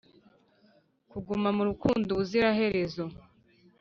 kuguma 1.11 1.49
mu 1.57 1.63
rukundo 1.69 2.07
ubuziraherezo 2.11 3.03